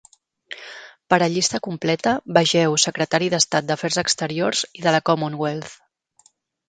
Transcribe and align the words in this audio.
Per 1.13 1.17
a 1.25 1.27
llista 1.33 1.59
completa, 1.67 2.13
vegeu 2.37 2.77
Secretari 2.85 3.29
d'Estat 3.35 3.69
d'Afers 3.73 4.01
Exteriors 4.05 4.65
i 4.81 4.87
de 4.87 4.95
la 4.97 5.07
Commonwealth. 5.11 5.77